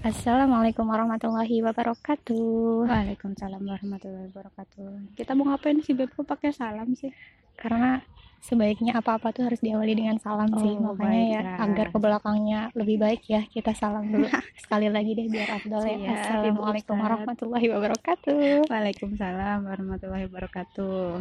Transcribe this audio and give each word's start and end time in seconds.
Assalamualaikum 0.00 0.88
warahmatullahi 0.88 1.60
wabarakatuh. 1.60 2.88
Waalaikumsalam 2.88 3.60
warahmatullahi 3.60 4.32
wabarakatuh. 4.32 5.12
Kita 5.12 5.36
mau 5.36 5.52
ngapain 5.52 5.76
sih 5.84 5.92
Beb? 5.92 6.08
Kok 6.16 6.24
pakai 6.24 6.56
salam 6.56 6.96
sih? 6.96 7.12
Karena 7.52 8.00
sebaiknya 8.40 8.96
apa-apa 8.96 9.28
tuh 9.36 9.44
harus 9.44 9.60
diawali 9.60 9.92
dengan 9.92 10.16
salam 10.16 10.48
sih. 10.56 10.72
Oh, 10.80 10.96
Makanya 10.96 11.20
ya 11.20 11.40
baiklah. 11.44 11.64
agar 11.68 11.86
ke 11.92 11.98
belakangnya 12.00 12.60
lebih 12.72 12.96
baik 12.96 13.28
ya 13.28 13.44
kita 13.44 13.76
salam 13.76 14.08
dulu 14.08 14.24
sekali 14.64 14.88
lagi 14.88 15.12
deh 15.12 15.28
biar 15.28 15.60
afdol 15.60 15.84
ya. 15.84 16.16
Assalamualaikum 16.16 16.96
warahmatullahi 16.96 17.66
wabarakatuh. 17.68 18.72
Waalaikumsalam 18.72 19.68
warahmatullahi 19.68 20.24
wabarakatuh. 20.32 21.20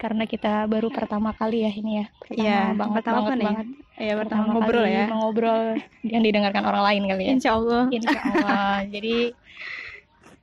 Karena 0.00 0.24
kita 0.24 0.64
baru 0.64 0.88
pertama 0.88 1.30
kali 1.30 1.60
ya 1.60 1.70
ini 1.70 2.00
ya. 2.00 2.06
Pertama 2.16 2.40
Iya, 2.40 2.60
banget 2.72 2.94
pertama 2.96 3.18
banget 3.20 3.36
nih? 3.36 3.46
banget. 3.46 3.66
Ya 4.00 4.12
pertama 4.16 4.40
Pertama 4.40 4.52
ngobrol 4.56 4.80
kali 4.82 4.96
ya. 4.96 5.04
Mengobrol 5.06 5.62
yang 6.02 6.22
didengarkan 6.24 6.62
orang 6.64 6.82
lain 6.82 7.02
kali 7.04 7.22
ya. 7.22 7.30
Insya 7.36 7.50
Allah. 7.52 7.82
Insya 7.92 8.18
Allah. 8.18 8.74
Jadi 8.96 9.16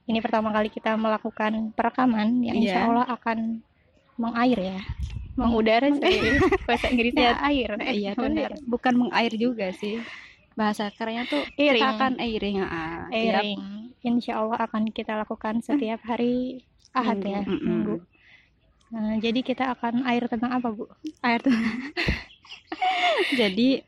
ini 0.07 0.19
pertama 0.21 0.49
kali 0.51 0.69
kita 0.69 0.93
melakukan 0.93 1.51
perekaman 1.73 2.27
yang 2.39 2.55
insya 2.55 2.79
Iya. 2.79 2.87
Allah 2.87 3.05
akan 3.09 3.37
mengair 4.15 4.59
ya, 4.63 4.79
mengudara 5.33 5.89
sih. 5.91 6.17
Bahasa 6.69 6.85
Inggrisnya 6.87 7.37
air. 7.43 7.69
Eh, 7.81 7.95
Iya, 7.97 8.11
benar. 8.13 8.51
bukan 8.63 8.93
mengair 8.95 9.33
juga 9.33 9.73
sih. 9.73 9.99
Bahasa 10.53 10.89
kerennya 10.89 11.25
tuh 11.25 11.41
Airing. 11.53 11.81
kita 11.81 11.89
akan 11.93 12.13
airing. 12.17 12.57
ah. 12.61 13.05
Tiap 13.09 13.13
Airing. 13.13 13.59
Insya 13.99 14.39
Allah 14.39 14.57
akan 14.63 14.89
kita 14.89 15.17
lakukan 15.17 15.59
setiap 15.59 15.99
hari 16.01 16.61
Ahad 16.93 17.19
Minggu, 17.19 17.29
ya, 17.29 17.41
mm-mm. 17.43 17.99
Nah, 18.87 19.19
jadi 19.19 19.39
kita 19.43 19.75
akan 19.75 20.07
air 20.07 20.23
tentang 20.31 20.51
apa 20.55 20.71
bu? 20.71 20.87
air 21.19 21.43
tuh. 21.43 21.51
Jadi 23.39 23.83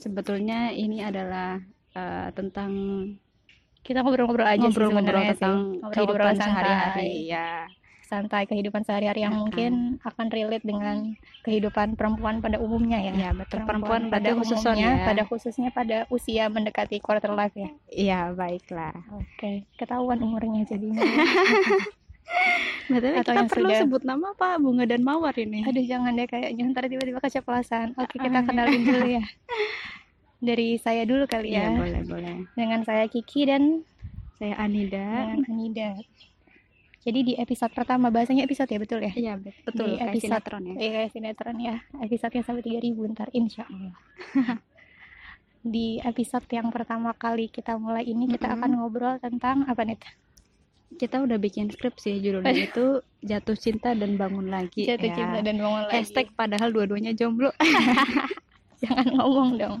sebetulnya 0.00 0.72
ini 0.72 1.04
adalah 1.04 1.60
eh, 1.92 2.28
tentang 2.32 2.72
Kita 3.80 4.04
ngobrol-ngobrol 4.04 4.44
aja 4.44 4.60
ngobrol-ngobrol 4.60 5.08
sebenarnya 5.08 5.32
tentang 5.36 5.56
sih. 5.80 5.92
Kehidupan 5.92 6.34
sehari-hari. 6.36 7.12
Ya. 7.28 7.68
santai 8.10 8.42
kehidupan 8.42 8.82
sehari-hari 8.82 9.22
yang 9.22 9.38
Mm-mm. 9.38 9.42
mungkin 9.46 9.72
akan 10.02 10.34
relate 10.34 10.66
dengan 10.66 11.14
kehidupan 11.46 11.94
perempuan 11.94 12.42
pada 12.42 12.58
umumnya 12.58 12.98
ya. 12.98 13.14
Ya, 13.14 13.30
betul. 13.30 13.62
Perempuan 13.62 14.10
pada 14.10 14.34
khususnya. 14.34 14.66
umumnya, 14.66 15.06
pada 15.06 15.22
khususnya 15.30 15.68
pada 15.70 15.98
usia 16.10 16.50
mendekati 16.50 16.98
quarter 16.98 17.30
life 17.30 17.54
ya. 17.54 17.70
Iya, 17.86 18.20
baiklah. 18.34 18.98
Oke, 19.14 19.62
ketahuan 19.78 20.26
umurnya 20.26 20.66
jadinya. 20.66 20.98
Betul, 22.86 23.12
Atau 23.14 23.22
kita 23.22 23.32
yang 23.36 23.48
perlu 23.48 23.68
sudah- 23.68 23.80
sebut 23.80 24.02
nama 24.02 24.26
apa? 24.30 24.48
Bunga 24.56 24.82
dan 24.82 25.00
Mawar 25.00 25.34
ini. 25.34 25.62
Aduh 25.62 25.82
jangan 25.82 26.10
deh 26.12 26.26
kayaknya 26.26 26.62
ntar 26.68 26.86
tiba-tiba 26.86 27.18
keceplosan. 27.18 27.94
Oke, 27.94 28.18
kita 28.18 28.42
kenalin 28.42 28.82
dulu 28.82 29.06
ya. 29.06 29.24
Dari 30.40 30.74
saya 30.76 31.04
dulu 31.04 31.24
kali 31.24 31.52
Iya, 31.52 31.68
ya. 31.68 31.76
boleh, 31.76 32.02
boleh. 32.02 32.34
Dengan 32.52 32.80
saya 32.82 33.04
Kiki 33.06 33.44
dan 33.44 33.84
Saya 34.34 34.56
Anida. 34.56 35.28
dengan 35.28 35.44
Anida. 35.46 35.90
Jadi 37.00 37.20
di 37.22 37.34
episode 37.34 37.70
pertama 37.70 38.08
bahasanya 38.08 38.42
episode 38.42 38.68
ya 38.68 38.76
betul 38.76 39.00
ya? 39.00 39.12
Iya, 39.12 39.32
bet- 39.36 39.60
betul. 39.62 39.86
Di 39.86 39.96
Kayak 39.96 40.08
episode- 40.10 40.24
sinetron 40.26 40.62
ya. 40.64 40.74
Iya 40.76 40.90
kayak 40.90 41.10
sinetron 41.10 41.56
ya. 41.58 41.74
Episode-nya 41.98 42.42
sampai 42.42 42.62
3000 42.62 43.12
ntar 43.12 43.28
insya 43.30 43.62
Allah. 43.64 43.94
Di 45.60 46.00
episode 46.00 46.48
yang 46.48 46.68
pertama 46.68 47.12
kali 47.12 47.46
kita 47.46 47.76
mulai 47.76 48.02
ini 48.02 48.24
kita 48.26 48.48
Mm-mm. 48.48 48.56
akan 48.58 48.70
ngobrol 48.74 49.14
tentang 49.16 49.68
apa 49.68 49.84
nih? 49.84 50.00
Kita 50.90 51.20
udah 51.20 51.36
bikin 51.36 51.70
skrip 51.70 51.96
sih 51.96 52.18
judulnya 52.18 52.50
itu 52.66 52.98
Jatuh 53.20 53.54
Cinta 53.54 53.92
dan 53.92 54.16
Bangun 54.16 54.48
Lagi. 54.48 54.84
Jatuh 54.84 55.06
ya. 55.06 55.14
cinta 55.14 55.38
dan 55.40 55.56
bangun 55.56 55.82
lagi. 55.86 55.94
Hashtag 55.94 56.26
padahal 56.32 56.70
dua-duanya 56.70 57.12
jomblo. 57.12 57.52
Jangan 58.82 59.06
ngomong 59.12 59.50
dong. 59.56 59.76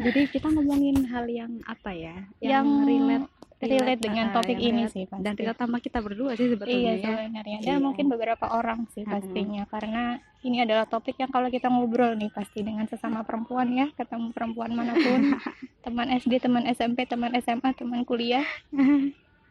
Jadi 0.00 0.32
kita 0.32 0.48
ngomongin 0.48 1.04
hal 1.04 1.26
yang 1.26 1.60
apa 1.64 1.92
ya? 1.92 2.16
Yang 2.38 2.66
relate 2.86 3.28
Relate 3.60 4.00
dengan 4.00 4.32
ah, 4.32 4.40
topik 4.40 4.56
yang 4.56 4.72
ini 4.72 4.82
relate. 4.88 4.94
sih 4.96 5.04
pasti. 5.04 5.20
Dan 5.20 5.36
terutama 5.36 5.76
kita 5.76 6.00
berdua 6.00 6.32
sih 6.32 6.48
sebetulnya 6.48 6.80
Iya 6.80 6.92
ya. 6.96 7.04
sebenarnya 7.04 7.56
dan 7.60 7.68
Iya. 7.68 7.76
mungkin 7.76 8.06
beberapa 8.08 8.46
orang 8.48 8.88
sih 8.88 9.04
pastinya 9.04 9.68
karena 9.68 10.16
ini 10.40 10.64
adalah 10.64 10.88
topik 10.88 11.20
yang 11.20 11.28
kalau 11.28 11.52
kita 11.52 11.68
ngobrol 11.68 12.16
nih 12.16 12.32
pasti 12.32 12.64
dengan 12.64 12.88
sesama 12.88 13.20
perempuan 13.20 13.68
ya 13.68 13.92
ketemu 13.92 14.32
perempuan 14.32 14.72
mana 14.72 14.96
pun 14.96 15.36
teman 15.84 16.08
SD 16.08 16.40
teman 16.40 16.64
SMP 16.64 17.04
teman 17.04 17.36
SMA 17.36 17.76
teman 17.76 18.00
kuliah 18.00 18.48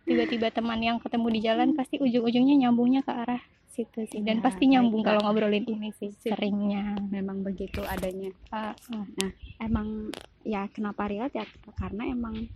tiba-tiba 0.04 0.48
teman 0.50 0.80
yang 0.80 0.98
ketemu 0.98 1.28
di 1.30 1.40
jalan 1.42 1.70
pasti 1.74 1.98
ujung-ujungnya 1.98 2.56
nyambungnya 2.60 3.02
ke 3.02 3.12
arah 3.12 3.42
situ 3.70 4.04
sih 4.06 4.20
dan 4.22 4.40
Ya, 4.40 4.44
pasti 4.44 4.64
nyambung 4.66 5.02
kalau 5.02 5.22
ngobrolin 5.22 5.64
ini 5.64 5.94
sih 5.94 6.10
Sip. 6.12 6.34
seringnya 6.34 6.98
Memang 7.08 7.42
begitu 7.42 7.80
adanya. 7.84 8.34
Ah, 8.50 8.74
ah. 8.92 9.32
emang 9.60 10.10
ya 10.42 10.66
kenapa 10.68 11.06
relate 11.06 11.36
ya 11.36 11.46
karena 11.76 12.08
emang 12.08 12.50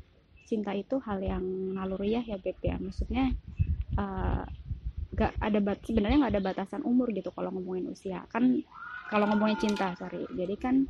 cinta 0.44 0.74
itu 0.74 1.00
hal 1.00 1.20
yang 1.20 1.44
naluriah 1.72 2.22
ya 2.22 2.36
beb 2.36 2.58
ya 2.60 2.76
maksudnya 2.76 3.32
eh, 3.94 4.44
nggak 5.14 5.32
ada 5.38 5.60
bat 5.62 5.78
sebenarnya 5.86 6.18
nggak 6.26 6.34
ada 6.34 6.44
batasan 6.44 6.82
umur 6.82 7.14
gitu 7.14 7.30
kalau 7.30 7.54
ngomongin 7.54 7.86
usia 7.88 8.26
kan 8.28 8.66
kalau 9.08 9.30
ngomongin 9.30 9.62
cinta 9.62 9.94
sorry 9.94 10.26
jadi 10.34 10.58
kan 10.58 10.90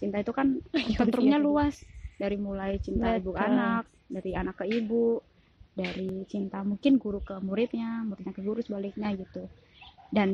cinta 0.00 0.18
itu 0.18 0.32
kan 0.32 0.56
spektrumnya 0.96 1.36
Iya. 1.36 1.44
luas 1.44 1.84
dari 2.16 2.40
mulai 2.40 2.80
cinta 2.80 3.14
ibu 3.14 3.36
Betul. 3.36 3.44
anak 3.44 3.84
dari 4.08 4.32
anak 4.32 4.56
ke 4.56 4.64
ibu 4.66 5.20
dari 5.78 6.26
cinta 6.26 6.66
mungkin 6.66 6.98
guru 6.98 7.22
ke 7.22 7.38
muridnya 7.38 8.02
muridnya 8.02 8.34
ke 8.34 8.42
guru 8.42 8.58
sebaliknya 8.58 9.14
gitu. 9.14 9.46
Dan 10.08 10.30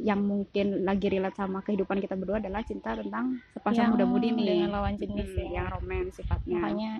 yang 0.00 0.24
mungkin 0.24 0.82
lagi 0.82 1.06
relate 1.12 1.36
sama 1.36 1.60
kehidupan 1.60 2.00
kita 2.00 2.16
berdua 2.16 2.40
adalah 2.40 2.64
cinta 2.64 2.96
tentang 2.96 3.38
sepasang 3.52 3.86
Yang 3.86 3.92
muda-mudi 3.94 4.28
nih. 4.32 4.46
dengan 4.48 4.68
lawan 4.74 4.96
jenis 4.96 5.28
Hmm, 5.30 5.38
ya. 5.38 5.48
yang 5.60 5.66
romen 5.70 6.04
sifatnya. 6.10 6.56
Makanya 6.56 6.92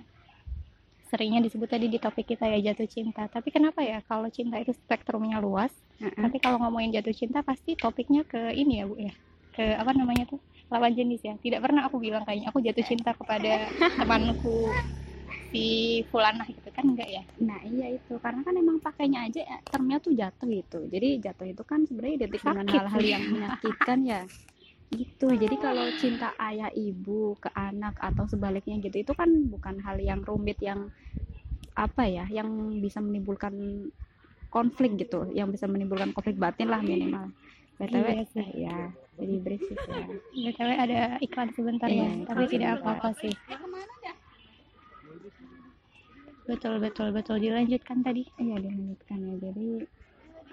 seringnya 1.11 1.41
disebut 1.43 1.67
tadi 1.67 1.91
di 1.91 1.99
topik 1.99 2.23
kita 2.29 2.47
ya 2.47 2.71
jatuh 2.71 2.87
cinta. 2.87 3.27
Tapi 3.27 3.49
kenapa 3.51 3.83
ya? 3.83 3.99
Kalau 4.07 4.29
cinta 4.31 4.55
itu 4.61 4.71
spektrumnya 4.71 5.43
luas 5.43 5.73
Heeh. 6.01 6.17
Tapi 6.17 6.37
kalau 6.41 6.57
ngomongin 6.57 6.97
jatuh 6.97 7.13
cinta 7.13 7.45
pasti 7.45 7.77
topiknya 7.77 8.25
ke 8.25 8.53
ini 8.57 8.81
ya 8.81 8.85
bu 8.89 8.97
ya, 8.97 9.13
ke 9.53 9.65
apa 9.77 9.93
namanya 9.93 10.25
tuh? 10.29 10.41
Lawan 10.73 10.93
jenis 10.97 11.21
ya. 11.21 11.37
Tidak 11.37 11.61
pernah 11.61 11.85
aku 11.85 12.01
bilang 12.01 12.25
kayaknya 12.25 12.49
aku 12.49 12.57
jatuh 12.61 12.85
cinta 12.85 13.13
kepada 13.13 13.69
temanku 14.01 14.65
si 15.51 15.63
Fulanah 16.07 16.47
gitu 16.47 16.69
kan 16.71 16.85
enggak 16.87 17.09
ya? 17.11 17.23
nah 17.43 17.59
iya 17.67 17.87
itu. 17.91 18.15
Karena 18.23 18.41
kan 18.41 18.55
emang 18.55 18.77
pakainya 18.79 19.27
aja 19.27 19.41
ya, 19.43 19.57
termnya 19.67 19.97
tuh 19.99 20.15
jatuh 20.15 20.47
gitu. 20.47 20.79
Jadi 20.87 21.19
jatuh 21.19 21.47
itu 21.51 21.63
kan 21.67 21.83
sebenarnya 21.83 22.23
identik 22.23 22.41
dengan 22.41 22.67
hal-hal 22.71 23.03
yang 23.03 23.23
menyakitkan 23.27 23.99
ya. 24.07 24.21
Gitu. 24.91 25.23
Jadi 25.23 25.55
kalau 25.55 25.87
cinta 25.95 26.35
ayah 26.35 26.67
ibu 26.75 27.39
ke 27.39 27.47
anak 27.55 27.95
atau 27.95 28.27
sebaliknya 28.27 28.75
gitu 28.83 28.99
itu 28.99 29.13
kan 29.15 29.31
bukan 29.47 29.79
hal 29.87 29.95
yang 30.03 30.19
rumit 30.19 30.59
yang 30.59 30.91
apa 31.79 32.11
ya 32.11 32.27
yang 32.27 32.75
bisa 32.83 32.99
menimbulkan 32.99 33.55
konflik 34.51 34.99
gitu. 34.99 35.31
Yang 35.31 35.55
bisa 35.55 35.71
menimbulkan 35.71 36.11
konflik 36.11 36.35
batin 36.35 36.67
lah 36.67 36.83
minimal. 36.83 37.31
Btw 37.79 38.03
Iya 38.03 38.23
sih. 38.35 38.43
eh, 38.43 38.49
ya 38.67 38.77
jadi 39.15 39.35
berisik 39.39 39.79
ya. 39.79 40.05
BTW 40.35 40.69
ada 40.75 40.99
iklan 41.23 41.49
sebentar 41.55 41.87
Iya, 41.87 42.09
ya, 42.11 42.25
tapi 42.27 42.43
tidak 42.51 42.83
apa-apa 42.83 43.09
sih. 43.15 43.31
Betul 46.51 46.75
betul 46.85 47.07
betul 47.17 47.37
dilanjutkan 47.45 47.97
tadi. 48.07 48.21
Iya 48.43 48.55
dilanjutkan 48.65 49.17
ya. 49.27 49.35
Jadi 49.45 49.67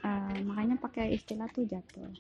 eh, 0.09 0.38
makanya 0.48 0.76
pakai 0.84 1.06
istilah 1.19 1.48
tuh 1.56 1.64
jatuh. 1.72 2.10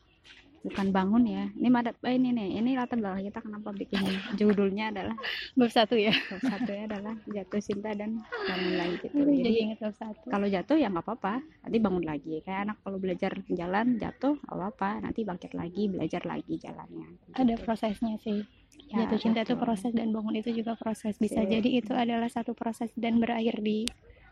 Bukan 0.58 0.90
bangun 0.90 1.22
ya. 1.22 1.44
Ini 1.54 1.70
ada 1.70 1.94
eh, 2.02 2.14
ini 2.14 2.28
nih. 2.30 2.58
Ini 2.58 2.70
latar 2.74 2.98
belakang 2.98 3.22
kita 3.24 3.40
kenapa 3.40 3.70
bikin 3.70 4.02
judulnya 4.34 4.90
adalah 4.90 5.14
Bab 5.54 5.70
satu 5.70 5.94
ya. 5.94 6.10
bab 6.10 6.42
satunya 6.42 6.84
adalah 6.84 7.14
jatuh 7.24 7.60
cinta 7.60 7.90
dan 7.92 8.10
bangun 8.42 8.74
lagi 8.74 8.94
gitu. 8.98 9.14
Aduh, 9.14 9.26
Jadi 9.28 9.38
jadi 9.40 9.58
ingat 9.64 9.78
bab 9.80 9.94
satu. 9.94 10.26
kalau 10.28 10.46
jatuh 10.46 10.76
ya 10.76 10.88
nggak 10.88 11.04
apa-apa. 11.04 11.34
Nanti 11.62 11.76
bangun 11.78 12.04
lagi. 12.04 12.34
Kayak 12.42 12.60
anak 12.64 12.76
kalau 12.80 12.98
belajar 12.98 13.32
jalan 13.48 13.86
jatuh 13.96 14.34
nggak 14.36 14.56
apa-apa. 14.56 14.90
Nanti 15.00 15.20
bangkit 15.22 15.52
lagi 15.52 15.82
belajar 15.86 16.22
lagi 16.24 16.54
jalannya. 16.56 17.06
Ada 17.32 17.54
Gitu. 17.54 17.62
prosesnya 17.62 18.14
sih. 18.18 18.42
Ya, 18.88 19.04
jatuh 19.04 19.18
cinta 19.20 19.40
itu 19.42 19.54
proses 19.54 19.92
dan 19.92 20.10
bangun 20.10 20.34
itu 20.34 20.50
juga 20.52 20.72
proses. 20.74 21.14
Bisa 21.16 21.38
Sip. 21.38 21.50
jadi 21.50 21.68
itu 21.72 21.92
adalah 21.92 22.26
satu 22.26 22.52
proses 22.52 22.90
dan 22.94 23.18
berakhir 23.18 23.60
di 23.60 23.86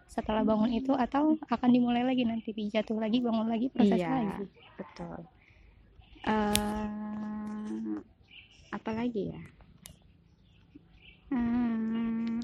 setelah 0.07 0.43
bangun 0.43 0.71
itu 0.73 0.91
atau 0.91 1.35
akan 1.45 1.69
dimulai 1.69 2.01
lagi 2.01 2.23
nanti 2.23 2.51
di 2.51 2.67
jatuh 2.67 2.97
lagi 2.97 3.19
bangun 3.19 3.47
lagi 3.47 3.67
proses 3.69 3.95
Iya. 3.97 4.09
lagi. 4.09 4.45
Betul. 4.75 5.19
Eh 6.27 7.97
apa 8.77 8.91
lagi 8.93 9.23
ya? 9.33 9.41
Hmm, 11.31 12.39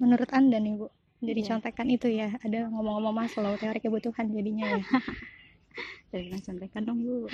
Menurut 0.00 0.30
anda 0.32 0.56
nih 0.58 0.74
bu, 0.78 0.86
dari 1.20 1.40
Iya. 1.42 1.48
contekan 1.54 1.88
itu 1.90 2.06
ya 2.08 2.28
ada 2.40 2.58
ngomong-ngomong 2.70 3.14
Maslow 3.14 3.54
teori 3.58 3.80
kebutuhan 3.82 4.30
jadinya 4.30 4.66
ya. 4.78 4.82
Dari 6.12 6.30
contekan 6.38 6.82
dong 6.86 6.98
bu. 7.02 7.16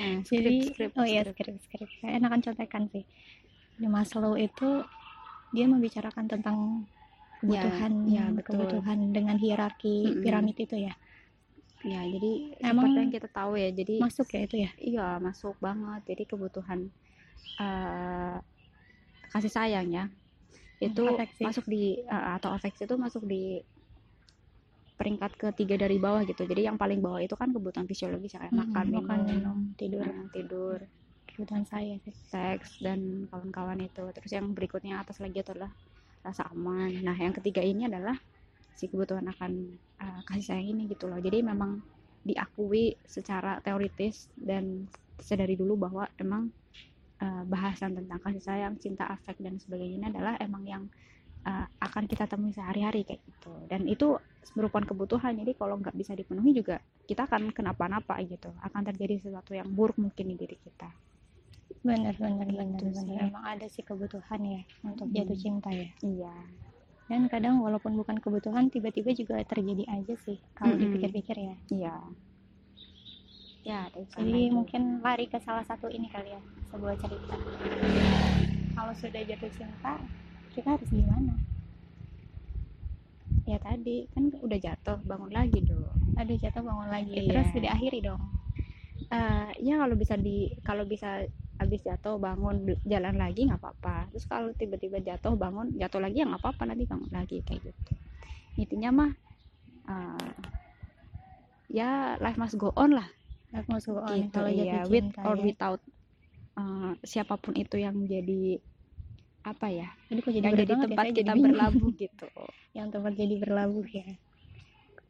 Nah, 0.00 0.24
Jadi 0.24 0.72
skrip, 0.72 0.90
skrip, 0.90 0.92
oh 0.96 1.04
iya 1.04 1.22
skrip. 1.28 1.56
skrip. 1.60 1.88
Kayak 2.00 2.14
enakan 2.24 2.40
contekan 2.40 2.82
sih. 2.88 3.04
Di 3.76 3.86
Maslow 3.88 4.32
itu 4.36 4.84
dia 5.52 5.66
membicarakan 5.68 6.24
tentang 6.24 6.56
kebutuhan 7.40 7.92
ya, 8.08 8.28
betul. 8.32 8.44
kebutuhan 8.56 9.12
dengan 9.12 9.36
hierarki 9.36 10.08
Mm-mm. 10.08 10.22
piramid 10.24 10.56
itu 10.56 10.76
ya. 10.76 10.92
Ya, 11.80 12.04
jadi 12.04 12.32
Emang 12.60 12.92
yang 12.92 13.08
kita 13.08 13.28
tahu 13.32 13.56
ya. 13.56 13.72
Jadi 13.72 14.00
Masuk 14.00 14.28
ya 14.36 14.40
itu 14.44 14.56
ya. 14.60 14.70
iya 14.76 15.08
masuk 15.16 15.56
banget. 15.58 16.04
Jadi 16.12 16.22
kebutuhan 16.28 16.92
eh, 17.60 18.36
kasih 19.30 19.52
sayang 19.52 19.88
ya. 19.90 20.04
itu 20.80 21.04
afeksi. 21.04 21.44
masuk 21.44 21.64
di 21.68 22.00
uh, 22.08 22.40
atau 22.40 22.56
afeksi 22.56 22.88
itu 22.88 22.96
masuk 22.96 23.28
di 23.28 23.60
peringkat 24.96 25.32
ketiga 25.36 25.76
dari 25.76 25.96
bawah 25.96 26.24
gitu 26.24 26.44
jadi 26.44 26.72
yang 26.72 26.80
paling 26.80 27.04
bawah 27.04 27.20
itu 27.20 27.36
kan 27.36 27.52
kebutuhan 27.52 27.84
fisiologis 27.84 28.36
kayak 28.36 28.48
Mm-mm, 28.48 28.68
makan 28.68 28.84
minum, 28.88 28.96
makan 29.04 29.20
minum 29.28 29.58
tidur 29.76 30.04
uh, 30.04 30.28
tidur 30.32 30.78
kebutuhan 31.28 31.64
saya 31.64 31.96
sih 32.04 32.12
seks 32.28 32.84
dan 32.84 33.24
kawan-kawan 33.32 33.80
itu 33.80 34.04
terus 34.12 34.32
yang 34.32 34.52
berikutnya 34.56 35.00
atas 35.00 35.20
lagi 35.24 35.40
itu 35.40 35.52
adalah 35.56 35.72
rasa 36.20 36.48
aman 36.52 36.96
nah 37.00 37.16
yang 37.16 37.32
ketiga 37.32 37.64
ini 37.64 37.88
adalah 37.88 38.16
si 38.76 38.88
kebutuhan 38.88 39.26
akan 39.28 39.52
uh, 40.00 40.20
kasih 40.28 40.44
sayang 40.56 40.68
ini 40.76 40.82
gitu 40.90 41.06
loh. 41.10 41.18
Jadi 41.20 41.42
memang 41.44 41.80
diakui 42.20 42.96
secara 43.04 43.58
teoritis 43.64 44.28
dan 44.36 44.88
sedari 45.20 45.56
dulu 45.56 45.76
bahwa 45.76 46.04
emang 46.20 46.52
uh, 47.20 47.44
bahasan 47.48 47.96
tentang 47.96 48.20
kasih 48.20 48.42
sayang 48.44 48.74
cinta 48.80 49.08
afek 49.08 49.36
dan 49.40 49.56
sebagainya 49.60 49.96
ini 49.96 50.06
adalah 50.12 50.36
emang 50.40 50.64
yang 50.68 50.84
uh, 51.44 51.66
akan 51.80 52.04
kita 52.08 52.28
temui 52.28 52.52
sehari-hari 52.52 53.04
kayak 53.08 53.20
gitu. 53.24 53.52
Dan 53.68 53.88
itu 53.88 54.16
merupakan 54.56 54.84
kebutuhan. 54.92 55.36
Jadi 55.36 55.52
kalau 55.56 55.76
nggak 55.80 55.96
bisa 55.96 56.12
dipenuhi 56.16 56.52
juga 56.56 56.80
kita 57.08 57.28
akan 57.28 57.52
kenapa-napa 57.52 58.16
gitu. 58.24 58.52
Akan 58.64 58.84
terjadi 58.84 59.20
sesuatu 59.20 59.52
yang 59.56 59.68
buruk 59.72 59.96
mungkin 60.00 60.24
di 60.32 60.36
diri 60.36 60.56
kita. 60.60 60.88
Benar 61.80 62.12
benar 62.20 62.48
benar 62.52 62.80
Gitu 62.80 62.84
benar 62.92 63.04
sih. 63.08 63.16
emang 63.16 63.44
ada 63.46 63.66
sih 63.72 63.80
kebutuhan 63.80 64.40
ya 64.44 64.62
untuk 64.84 65.08
Mm. 65.08 65.14
jatuh 65.16 65.38
cinta 65.38 65.70
ya. 65.72 65.88
Iya 66.04 66.34
dan 67.10 67.26
kadang 67.26 67.58
walaupun 67.58 67.98
bukan 67.98 68.16
kebutuhan 68.22 68.70
tiba-tiba 68.70 69.10
juga 69.12 69.42
terjadi 69.42 69.82
aja 69.90 70.14
sih 70.24 70.38
kalau 70.54 70.78
Mm-mm. 70.78 70.82
dipikir-pikir 70.86 71.36
ya 71.36 71.54
Iya. 71.70 71.94
Ya, 73.60 73.86
ada 73.92 74.00
jadi 74.16 74.48
lagi. 74.48 74.54
mungkin 74.56 74.82
lari 75.04 75.26
ke 75.28 75.36
salah 75.42 75.60
satu 75.66 75.90
ini 75.92 76.08
kali 76.08 76.32
ya 76.32 76.40
sebuah 76.70 76.94
cerita 76.96 77.36
kalau 78.72 78.94
sudah 78.96 79.20
jatuh 79.26 79.50
cinta 79.52 79.92
kita 80.54 80.68
harus 80.78 80.88
gimana 80.88 81.34
ya 83.44 83.58
tadi 83.58 84.06
kan 84.14 84.30
udah 84.30 84.58
jatuh, 84.62 84.98
bangun 85.02 85.30
lagi 85.34 85.58
dong. 85.66 85.90
aduh 86.14 86.36
jatuh 86.38 86.62
bangun 86.62 86.88
lagi 86.88 87.12
Iya. 87.12 87.26
terus 87.28 87.48
diakhiri 87.58 88.00
dong 88.06 88.22
Eh, 89.10 89.48
ya 89.66 89.74
kalau 89.82 89.98
bisa 89.98 90.14
di 90.14 90.54
kalau 90.62 90.86
bisa 90.86 91.26
habis 91.60 91.84
jatuh 91.84 92.16
bangun 92.16 92.72
jalan 92.88 93.20
lagi 93.20 93.44
nggak 93.44 93.60
apa-apa. 93.60 94.08
Terus 94.16 94.24
kalau 94.24 94.48
tiba-tiba 94.56 94.96
jatuh 95.04 95.36
bangun 95.36 95.76
jatuh 95.76 96.00
lagi 96.00 96.24
ya 96.24 96.26
nggak 96.26 96.40
apa-apa 96.40 96.62
nanti 96.72 96.88
bangun 96.88 97.12
lagi 97.12 97.44
kayak 97.44 97.60
gitu. 97.68 97.92
Intinya 98.56 98.90
mah 98.90 99.10
eh, 99.92 100.32
ya 101.70 102.16
life 102.18 102.40
must 102.40 102.56
go 102.56 102.72
on 102.74 102.96
lah 102.96 103.06
Life 103.52 103.68
must 103.68 103.86
go 103.86 104.00
on 104.00 104.16
gitu 104.16 104.32
kalau 104.32 104.50
ya 104.50 104.82
with 104.88 105.06
cinta 105.12 105.20
or 105.22 105.36
ya. 105.38 105.44
without 105.44 105.80
eh, 106.58 106.92
siapa 107.04 107.36
pun 107.36 107.54
itu 107.54 107.76
yang 107.76 107.94
jadi 108.08 108.58
apa 109.40 109.66
ya 109.72 109.88
Aduh, 110.12 110.20
kok 110.20 110.32
jadi 110.36 110.44
yang 110.52 110.56
jadi 110.58 110.72
ya, 110.76 110.82
tempat 110.84 111.04
saya 111.08 111.16
kita 111.16 111.32
bingung. 111.32 111.44
berlabuh 111.52 111.90
gitu 111.96 112.26
yang 112.78 112.88
tempat 112.92 113.12
jadi 113.16 113.34
berlabuh 113.40 113.86
ya 113.88 114.08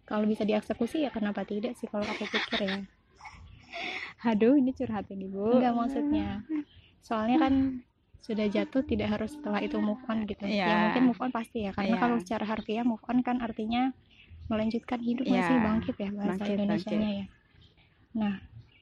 kalau 0.07 0.27
bisa 0.27 0.43
dieksekusi 0.43 1.07
ya 1.07 1.11
kenapa 1.11 1.43
tidak 1.47 1.75
sih 1.79 1.87
kalau 1.87 2.03
aku 2.07 2.27
pikir 2.27 2.61
ya 2.67 2.79
aduh 4.21 4.55
ini 4.55 4.71
curhatin 4.73 5.21
ibu 5.21 5.57
enggak 5.57 5.73
maksudnya 5.73 6.45
soalnya 7.01 7.39
kan 7.41 7.55
sudah 8.21 8.47
jatuh 8.53 8.85
tidak 8.85 9.09
harus 9.17 9.33
setelah 9.33 9.65
itu 9.65 9.81
move 9.81 10.01
on 10.05 10.29
gitu 10.29 10.45
Iya. 10.45 10.67
ya 10.69 10.75
mungkin 10.87 11.03
move 11.09 11.21
on 11.25 11.33
pasti 11.33 11.65
ya 11.65 11.73
karena 11.73 11.97
Iya. 11.97 12.03
kalau 12.05 12.17
secara 12.21 12.45
harfiah 12.45 12.85
move 12.85 13.01
on 13.09 13.25
kan 13.25 13.41
artinya 13.41 13.97
melanjutkan 14.53 15.01
hidup 15.01 15.25
masih 15.25 15.57
Iya. 15.57 15.65
bangkit 15.65 15.97
ya 15.97 16.09
bahasa 16.13 16.31
Bangkit, 16.37 16.57
Indonesianya 16.61 17.11
ya 17.17 17.27
nah 18.13 18.35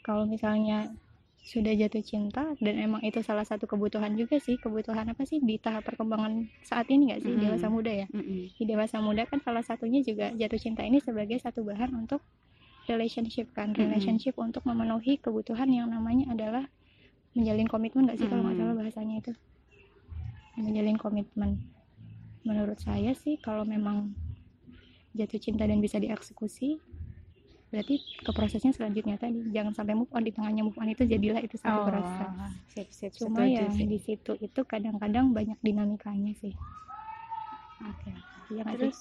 kalau 0.02 0.24
misalnya 0.26 0.90
sudah 1.38 1.72
jatuh 1.72 2.02
cinta 2.02 2.44
dan 2.60 2.74
emang 2.76 3.00
itu 3.06 3.22
salah 3.24 3.46
satu 3.46 3.64
kebutuhan 3.64 4.12
juga 4.18 4.36
sih 4.36 4.58
kebutuhan 4.58 5.06
apa 5.06 5.22
sih 5.24 5.38
di 5.40 5.56
tahap 5.56 5.86
perkembangan 5.86 6.44
saat 6.60 6.90
ini 6.90 7.08
nggak 7.14 7.22
sih 7.24 7.32
Mm-mm. 7.32 7.44
dewasa 7.46 7.66
muda 7.70 7.92
ya 7.94 8.06
Mm-mm. 8.10 8.52
di 8.52 8.64
dewasa 8.66 8.98
muda 9.00 9.22
kan 9.24 9.38
salah 9.40 9.62
satunya 9.62 10.02
juga 10.02 10.34
jatuh 10.34 10.60
cinta 10.60 10.82
ini 10.84 10.98
sebagai 11.00 11.38
satu 11.40 11.62
bahan 11.64 11.94
untuk 11.94 12.20
relationship 12.88 13.52
kan. 13.52 13.76
Relationship 13.76 14.34
untuk 14.36 14.64
memenuhi 14.64 15.20
kebutuhan 15.20 15.68
yang 15.68 15.88
namanya 15.88 16.32
adalah 16.32 16.64
menjalin 17.36 17.68
komitmen 17.68 18.08
nggak 18.08 18.18
sih 18.18 18.26
kalau 18.26 18.42
nggak 18.42 18.56
salah 18.58 18.74
bahasanya 18.74 19.14
itu? 19.20 19.32
Menjalin 20.56 20.96
komitmen. 20.96 21.50
Menurut 22.42 22.80
saya 22.80 23.12
sih 23.12 23.36
kalau 23.36 23.62
memang 23.62 24.16
jatuh 25.12 25.38
cinta 25.38 25.68
dan 25.68 25.78
bisa 25.78 26.00
dieksekusi 26.00 26.80
berarti 27.68 28.00
ke 28.00 28.30
prosesnya 28.32 28.72
selanjutnya 28.72 29.20
tadi. 29.20 29.44
Jangan 29.52 29.76
sampai 29.76 29.92
move 29.92 30.08
on 30.16 30.24
di 30.24 30.32
tengahnya 30.32 30.64
move 30.64 30.78
on 30.80 30.88
itu 30.88 31.04
jadilah 31.04 31.44
itu 31.44 31.60
satu 31.60 31.84
Oh, 31.84 32.32
sip 32.72 32.88
sip 32.88 33.12
cuma 33.12 33.44
setuju 33.44 33.68
ya 33.68 33.86
di 33.86 33.98
situ 34.00 34.32
itu 34.40 34.60
kadang-kadang 34.64 35.36
banyak 35.36 35.60
dinamikanya 35.60 36.32
sih. 36.40 36.56
Oke. 37.84 38.10
Nggak 38.48 38.64
sih? 38.64 38.76
terus 38.80 38.98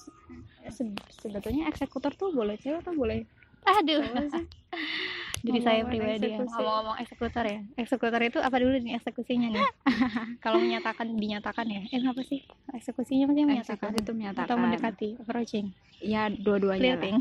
se- 0.67 0.99
sebetulnya 1.23 1.71
eksekutor 1.71 2.11
tuh 2.19 2.35
boleh 2.35 2.59
cewek 2.59 2.83
atau 2.83 2.91
boleh 2.91 3.23
aduh 3.65 4.03
Jadi 5.47 5.59
saya 5.61 5.81
pribadi 5.85 6.33
ya, 6.33 6.41
ngomong-ngomong 6.41 6.97
eksekutor 6.99 7.45
ya. 7.45 7.59
Eksekutor 7.77 8.21
itu 8.25 8.39
apa 8.41 8.57
dulu 8.57 8.73
nih 8.81 8.97
eksekusinya 8.97 9.47
nih? 9.53 9.65
Kalau 10.43 10.57
menyatakan 10.57 11.13
dinyatakan 11.13 11.65
ya. 11.69 11.81
Eh 11.93 12.01
apa 12.01 12.21
sih? 12.25 12.41
Eksekusinya 12.73 13.29
maksudnya 13.29 13.45
menyatakan 13.45 13.93
eksekusi 13.93 14.03
itu 14.03 14.11
menyatakan 14.17 14.47
atau 14.49 14.57
mendekati, 14.57 15.09
approaching, 15.21 15.65
ya 16.01 16.27
dua-duanya 16.27 16.97
flirting. 16.97 17.17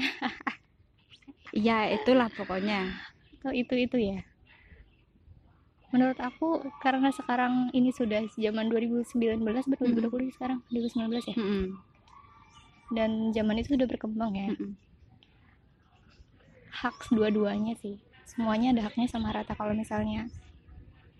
ya 1.66 1.88
itulah 1.92 2.28
pokoknya 2.32 2.90
Atau 3.40 3.52
itu-itu 3.52 3.96
ya. 4.00 4.24
Menurut 5.94 6.18
aku 6.18 6.66
karena 6.82 7.14
sekarang 7.14 7.70
ini 7.70 7.94
sudah 7.94 8.26
zaman 8.34 8.68
2019 8.72 9.38
betul 9.70 9.86
2020 9.94 10.34
sekarang 10.34 10.58
2019 10.72 11.30
ya. 11.30 11.36
Dan 12.90 13.30
zaman 13.30 13.60
itu 13.60 13.76
sudah 13.76 13.86
berkembang 13.86 14.32
ya. 14.34 14.48
Hak 16.76 17.08
dua-duanya 17.08 17.72
sih. 17.80 17.96
Semuanya 18.28 18.76
ada 18.76 18.92
haknya 18.92 19.08
sama 19.08 19.32
rata. 19.32 19.56
Kalau 19.56 19.72
misalnya 19.72 20.28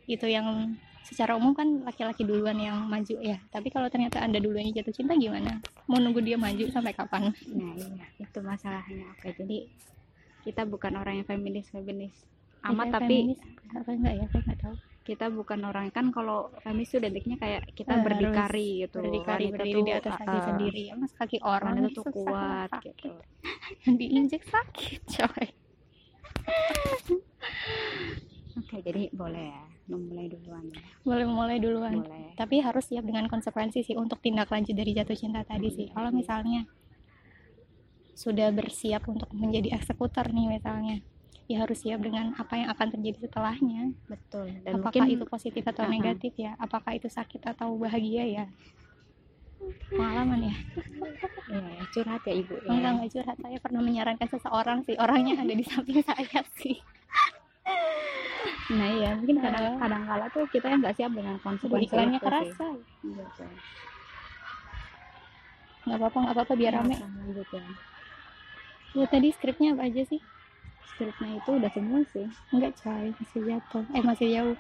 itu 0.04 0.28
yang 0.28 0.76
secara 1.06 1.38
umum 1.38 1.54
kan 1.56 1.86
laki-laki 1.86 2.26
duluan 2.28 2.60
yang 2.60 2.84
maju 2.84 3.16
ya. 3.24 3.40
Tapi 3.48 3.72
kalau 3.72 3.88
ternyata 3.88 4.20
anda 4.20 4.36
duluan 4.36 4.68
yang 4.68 4.76
jatuh 4.84 4.92
cinta 4.92 5.16
gimana? 5.16 5.64
Mau 5.88 5.96
nunggu 5.96 6.20
dia 6.20 6.36
maju 6.36 6.68
sampai 6.68 6.92
kapan? 6.92 7.32
Nah 7.48 7.72
iya. 7.72 8.04
Itu 8.20 8.44
masalahnya. 8.44 9.16
Oke 9.16 9.32
jadi 9.32 9.64
kita 10.44 10.62
bukan 10.68 10.94
orang 10.94 11.18
yang 11.18 11.26
feminis 11.26 11.66
feminis 11.74 12.14
Ya, 12.66 12.74
amat 12.74 12.86
saya 12.90 12.94
tapi 12.98 13.14
feminis, 13.14 13.40
apa 13.78 13.90
enggak 13.94 14.14
ya? 14.18 14.24
Saya 14.26 14.42
nggak 14.42 14.58
tahu 14.58 14.74
kita 15.06 15.30
bukan 15.30 15.62
orang 15.62 15.86
kan 15.94 16.10
kalau 16.10 16.50
feminis 16.66 16.90
itu 16.90 16.98
identiknya 16.98 17.38
kayak 17.38 17.62
kita 17.78 17.94
Eh, 17.94 18.02
berdikari 18.02 18.68
gitu 18.82 18.98
berdikari 18.98 19.44
Wanita 19.46 19.54
berdiri 19.54 19.78
tuh, 19.78 19.86
di 19.86 19.92
atas 19.94 20.14
kaki 20.18 20.36
uh, 20.36 20.44
sendiri. 20.50 20.82
Ya 20.90 20.94
mas 20.98 21.12
kaki 21.14 21.38
orang 21.46 21.74
itu 21.86 21.90
tuh 21.94 22.04
kuat 22.10 22.70
sakit. 22.74 22.94
gitu. 22.98 23.10
Diinjek 24.02 24.42
sakit 24.50 25.00
coy. 25.06 25.46
Oke 28.58 28.76
jadi 28.82 29.02
boleh 29.14 29.54
ya 29.54 29.62
memulai 29.86 30.26
duluan 30.26 30.64
ya. 30.74 30.82
Boleh 31.06 31.26
mulai 31.30 31.56
duluan. 31.62 32.02
Boleh. 32.02 32.34
Tapi 32.34 32.58
harus 32.58 32.90
siap 32.90 33.06
dengan 33.06 33.30
konsekuensi 33.30 33.86
sih 33.86 33.94
untuk 33.94 34.18
tindak 34.18 34.50
lanjut 34.50 34.74
dari 34.74 34.90
jatuh 34.90 35.14
cinta 35.14 35.46
tadi 35.46 35.70
sih. 35.70 35.86
Kalau 35.94 36.10
misalnya 36.10 36.66
sudah 38.16 38.48
bersiap 38.50 39.06
untuk 39.06 39.28
menjadi 39.30 39.76
eksekutor 39.76 40.32
nih 40.32 40.58
misalnya 40.58 41.04
ya 41.46 41.62
harus 41.62 41.78
siap 41.78 42.02
dengan 42.02 42.34
apa 42.34 42.58
yang 42.58 42.68
akan 42.70 42.86
terjadi 42.90 43.18
setelahnya. 43.22 43.94
Betul. 44.06 44.50
Dan 44.66 44.82
apakah 44.82 44.98
mungkin 45.06 45.14
itu 45.14 45.24
positif 45.26 45.62
atau 45.62 45.86
Uh-uh. 45.86 45.94
negatif 45.94 46.32
ya? 46.34 46.58
Apakah 46.58 46.94
itu 46.94 47.06
sakit 47.06 47.42
atau 47.46 47.74
bahagia 47.76 48.24
ya? 48.26 48.44
Pengalaman 49.88 50.52
ya? 50.52 50.54
Ya, 51.48 51.62
ya, 51.62 51.82
curhat 51.90 52.22
ya 52.26 52.34
ibu 52.34 52.54
ya. 52.60 52.68
enggak 52.68 52.90
enggak 52.92 53.10
curhat. 53.14 53.36
Saya 53.40 53.58
pernah 53.58 53.80
menyarankan 53.80 54.28
seseorang 54.28 54.78
sih. 54.82 54.94
Orangnya 54.98 55.38
ada 55.38 55.48
di 55.50 55.64
samping 55.64 56.02
saya 56.10 56.40
sih. 56.58 56.76
Nah 58.68 58.88
iya. 58.92 59.10
Mungkin 59.14 59.38
kadang 59.38 59.64
Uh. 59.66 59.78
kadang 59.78 60.02
kala 60.04 60.26
tuh 60.30 60.44
kita 60.50 60.66
yang 60.68 60.82
nggak 60.82 60.94
siap 60.94 61.12
dengan 61.14 61.38
konsekuensi 61.40 61.86
iklannya 61.86 62.18
sih. 62.18 62.26
kerasa. 62.26 62.66
Gitu. 63.00 63.44
nggak 65.86 65.98
apa-apa 66.02 66.18
nggak 66.18 66.34
apa-apa 66.34 66.54
biar 66.58 66.72
Ya, 66.74 66.78
rame. 66.82 66.96
lanjut 66.98 67.46
ya. 67.46 67.62
ya 68.92 69.06
tadi 69.06 69.28
skripnya 69.30 69.78
apa 69.78 69.86
aja 69.86 70.02
sih 70.02 70.18
Skripnya 70.94 71.42
itu 71.42 71.50
udah 71.50 71.70
semua 71.74 72.00
sih. 72.14 72.26
Enggak 72.54 72.72
coy 72.80 73.10
masih 73.18 73.40
jatuh. 73.46 73.84
Eh 73.92 74.02
masih 74.02 74.26
jauh. 74.32 74.56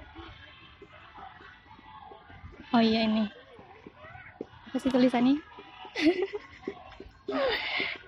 Oh 2.74 2.82
iya 2.82 3.06
ini. 3.06 3.24
Apa 4.68 4.76
sih 4.82 4.90
tulisannya? 4.90 5.38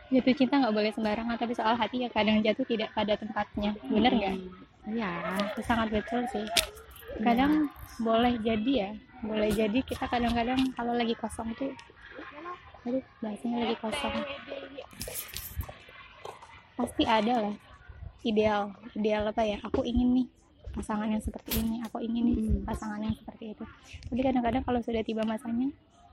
Jatuh 0.09 0.33
cinta 0.33 0.57
nggak 0.57 0.73
boleh 0.73 0.89
sembarangan 0.97 1.37
tapi 1.37 1.53
soal 1.53 1.77
hati 1.77 2.01
ya 2.01 2.09
kadang 2.09 2.41
jatuh 2.41 2.65
tidak 2.65 2.89
pada 2.97 3.13
tempatnya. 3.15 3.77
Bener 3.87 4.13
nggak? 4.13 4.35
Hmm, 4.35 4.67
Iya. 4.89 5.11
itu 5.53 5.61
sangat 5.69 5.93
betul 5.93 6.25
sih. 6.33 6.49
Kadang 7.21 7.69
boleh 8.01 8.41
jadi 8.41 8.73
ya. 8.73 8.91
Boleh 9.21 9.53
jadi 9.53 9.79
kita 9.85 10.09
kadang-kadang 10.09 10.73
kalau 10.73 10.97
lagi 10.97 11.13
kosong 11.19 11.53
tuh 11.59 11.75
aduh 12.87 13.05
bahasanya 13.21 13.69
lagi 13.69 13.77
kosong. 13.85 14.15
Pasti 16.79 17.03
ada 17.05 17.35
lah 17.43 17.55
ideal 18.29 18.63
ideal 18.93 19.25
apa 19.25 19.43
ya 19.43 19.59
aku 19.65 19.83
ingin 19.83 20.13
nih 20.15 20.27
pasangan 20.69 21.09
yang 21.09 21.19
seperti 21.19 21.59
ini 21.59 21.81
aku 21.83 21.99
ingin 21.99 22.25
nih 22.29 22.37
Mm. 22.39 22.63
pasangan 22.63 23.01
yang 23.01 23.17
seperti 23.17 23.45
itu 23.53 23.65
tapi 24.07 24.21
kadang-kadang 24.21 24.63
kalau 24.63 24.81
sudah 24.81 25.03
tiba 25.03 25.25
masanya 25.25 25.69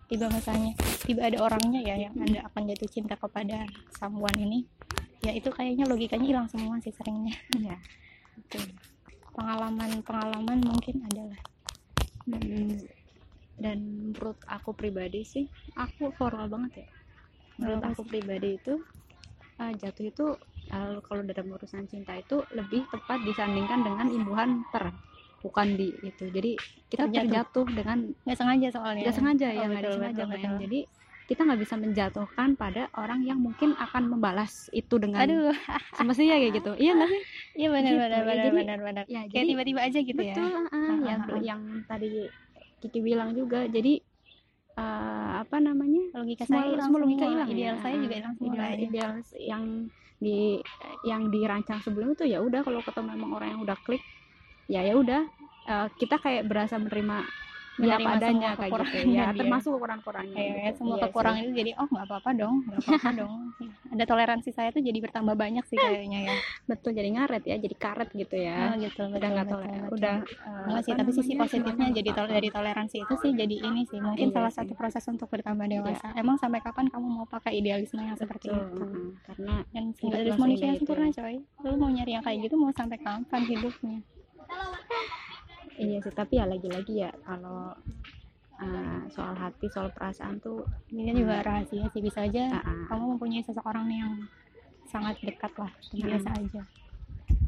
tiba 0.06 0.30
misalnya 0.30 0.72
tiba 1.02 1.26
ada 1.26 1.38
orangnya 1.42 1.82
ya 1.82 1.96
yang 1.98 2.14
anda 2.16 2.46
akan 2.46 2.70
jatuh 2.70 2.90
cinta 2.90 3.18
kepada 3.18 3.66
someone 3.94 4.38
ini 4.38 4.64
ya 5.20 5.34
itu 5.34 5.50
kayaknya 5.50 5.86
logikanya 5.86 6.26
hilang 6.26 6.48
semua 6.48 6.78
sih 6.78 6.94
seringnya 6.94 7.34
Iya. 7.58 7.78
Betul. 8.38 8.70
pengalaman-pengalaman 9.36 10.60
mungkin 10.62 11.04
adalah 11.06 11.40
Hmm, 12.26 12.82
dan 13.56 13.78
menurut 14.10 14.42
aku 14.50 14.74
pribadi 14.74 15.22
sih 15.22 15.46
aku 15.78 16.10
formal 16.12 16.50
banget 16.50 16.82
ya 16.82 16.88
menurut 17.56 17.86
aku 17.86 18.02
pribadi 18.02 18.58
itu 18.58 18.82
uh, 19.56 19.70
jatuh 19.72 20.06
itu 20.10 20.26
uh, 20.70 20.98
kalau 21.02 21.22
dalam 21.22 21.48
urusan 21.52 21.86
cinta 21.86 22.16
itu 22.16 22.42
lebih 22.52 22.86
tepat 22.90 23.22
disandingkan 23.22 23.84
dengan 23.84 24.08
imbuhan 24.08 24.50
ter 24.72 24.90
bukan 25.42 25.78
di 25.78 25.94
itu. 26.02 26.26
Jadi 26.30 26.58
kita 26.90 27.06
Terjatuh. 27.06 27.22
terjatuh 27.30 27.66
dengan 27.70 27.98
nggak 28.26 28.38
sengaja 28.38 28.68
soalnya. 28.74 29.04
Tidak 29.06 29.16
sengaja 29.16 29.46
Oh, 29.46 29.54
ya 29.54 29.66
nggak 29.66 29.78
betul, 29.78 29.92
disengaja 29.92 30.14
betul, 30.16 30.26
Mbak. 30.26 30.42
betul. 30.42 30.62
jadi 30.66 30.80
kita 31.26 31.42
nggak 31.42 31.62
bisa 31.66 31.76
menjatuhkan 31.76 32.50
pada 32.54 32.84
orang 32.94 33.26
yang 33.26 33.42
mungkin 33.42 33.74
akan 33.76 34.14
membalas 34.14 34.70
itu 34.70 34.94
dengan 34.98 35.26
aduh. 35.26 35.54
semestinya 35.98 36.38
kayak 36.38 36.54
gitu. 36.54 36.72
Iya 36.78 36.92
nggak 36.94 37.10
sih? 37.10 37.22
Iya 37.56 37.68
benar 37.74 37.90
Gitu, 37.90 37.98
benar 38.02 38.10
ya, 38.14 38.26
benar 38.26 38.52
benar 38.54 38.80
benar. 38.86 39.04
ya 39.10 39.22
kayak 39.26 39.46
tiba-tiba 39.50 39.80
aja 39.82 40.00
gitu 40.02 40.22
ya. 40.22 40.34
betul 40.38 40.50
ah, 40.70 40.98
yang 41.02 41.22
yang 41.42 41.62
tadi 41.86 42.10
Kiki 42.78 43.00
bilang 43.02 43.34
juga. 43.34 43.66
Jadi 43.66 43.94
eh, 44.76 45.30
apa 45.42 45.58
namanya? 45.58 46.14
Logika 46.14 46.46
semua, 46.46 46.62
saya 46.62 46.70
hilang 46.74 46.88
semua 46.90 47.00
logika 47.02 47.26
hilang 47.26 47.50
ideal 47.50 47.76
ya. 47.76 47.82
saya 47.82 47.96
juga 47.98 48.16
hilang 48.22 48.34
semua 48.38 48.54
ideal, 48.54 48.74
ideal 48.86 49.12
yang 49.42 49.64
di 50.16 50.64
yang 51.04 51.28
dirancang 51.28 51.84
sebelum 51.84 52.16
itu 52.16 52.24
ya 52.26 52.40
udah 52.40 52.64
kalau 52.64 52.80
ketemu 52.82 53.20
memang 53.20 53.32
orang 53.36 53.50
yang 53.58 53.62
udah 53.64 53.78
klik 53.84 54.02
ya 54.66 54.82
ya 54.82 54.96
udah 54.96 55.22
eh, 55.68 55.88
kita 56.00 56.18
kayak 56.22 56.48
berasa 56.48 56.80
menerima 56.80 57.28
Menerima 57.76 58.08
apa 58.08 58.16
adanya 58.16 58.50
semua 58.56 58.60
kayak 58.62 58.72
gitu 58.88 58.98
ya 59.12 59.24
dia. 59.28 59.36
termasuk 59.36 59.70
kekurangan-kekurangannya 59.76 60.40
Iya, 60.40 60.56
gitu. 60.56 60.78
semua 60.80 60.96
Iya 60.96 61.02
sih. 61.02 61.10
kekurangan 61.12 61.42
itu 61.44 61.54
jadi 61.56 61.72
oh 61.76 61.88
nggak 61.92 62.06
apa-apa 62.08 62.30
dong 62.32 62.56
nggak 62.66 62.82
apa-apa 62.82 63.10
dong 63.20 63.34
ada 63.86 64.04
toleransi 64.06 64.50
saya 64.50 64.70
tuh 64.72 64.80
jadi 64.80 65.00
bertambah 65.04 65.36
banyak 65.36 65.66
sih 65.68 65.78
kayaknya 65.78 66.20
ya 66.24 66.36
betul 66.66 66.92
jadi 66.92 67.10
ngaret 67.12 67.44
ya 67.44 67.56
jadi 67.60 67.76
karet 67.76 68.10
gitu 68.12 68.36
ya 68.36 68.58
oh, 68.72 68.74
gitu 68.80 69.02
udah 69.06 69.12
betul, 69.12 69.30
nggak 69.30 69.46
betul, 69.46 69.60
toleran 69.60 69.82
betul. 69.84 69.96
udah 69.96 70.18
eh, 70.24 70.64
Enggak 70.66 70.82
sih, 70.82 70.92
apa 70.92 71.00
tapi 71.00 71.12
sisi 71.14 71.34
positifnya 71.36 71.88
jadi 71.94 72.10
tol- 72.12 72.32
dari 72.32 72.50
toleransi 72.50 72.98
itu 73.06 73.14
sih 73.20 73.32
jadi 73.36 73.56
ini 73.62 73.82
sih 73.86 74.00
mungkin 74.02 74.28
Iya 74.28 74.34
salah 74.34 74.52
sih. 74.52 74.58
satu 74.58 74.74
proses 74.74 75.04
untuk 75.06 75.28
bertambah 75.30 75.68
dewasa. 75.68 76.08
Emang 76.16 76.42
sampai 76.42 76.60
kapan 76.60 76.90
kamu 76.90 77.06
mau 77.06 77.26
pakai 77.28 77.54
idealisme 77.54 78.02
yang 78.02 78.18
seperti 78.18 78.50
Betul, 78.50 78.66
itu? 78.66 78.86
karena 79.22 79.56
nggak 79.62 80.16
ada 80.16 80.30
lah 80.32 80.38
manusia 80.40 80.66
yang 80.66 80.80
sempurna 80.80 81.08
coy. 81.12 81.36
Lu 81.62 81.76
mau 81.78 81.90
nyari 81.90 82.12
yang 82.14 82.24
kayak 82.26 82.40
gitu 82.42 82.56
mau 82.56 82.72
sampai 82.72 82.98
kapan 82.98 83.42
hidupnya? 83.46 83.98
Iya 85.78 85.98
sih 86.00 86.12
tapi 86.12 86.38
ya 86.38 86.46
lagi-lagi 86.46 86.94
ya 86.98 87.12
kalau 87.22 87.76
eh, 88.58 89.00
soal 89.10 89.36
hati 89.36 89.68
soal 89.68 89.92
perasaan 89.92 90.40
tuh 90.40 90.64
Ini 90.88 91.02
kan 91.06 91.16
juga 91.18 91.36
rahasia 91.42 91.86
sih 91.90 92.02
bisa 92.02 92.24
aja 92.24 92.44
ah, 92.54 92.64
ah. 92.64 92.86
kamu 92.88 93.18
mempunyai 93.18 93.44
seseorang 93.44 93.88
yang 93.88 94.14
sangat 94.86 95.18
dekat 95.20 95.52
lah, 95.56 95.72
Hmm. 95.92 96.06
biasa 96.06 96.30
aja. 96.32 96.62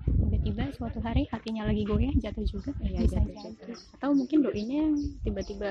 Tiba-tiba 0.07 0.63
suatu 0.74 1.00
hari 1.00 1.24
hatinya 1.27 1.63
lagi 1.63 1.84
goyah 1.84 2.12
jatuh 2.17 2.43
juga, 2.43 2.74
Iya, 2.81 3.00
bisa 3.00 3.19
jatuh 3.19 3.53
juga. 3.53 3.74
atau 3.96 4.10
mungkin 4.12 4.39
doinya 4.41 4.77
yang 4.84 4.96
tiba-tiba 5.22 5.69